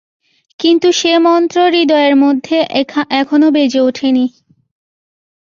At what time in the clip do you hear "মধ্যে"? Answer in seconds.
2.15-2.57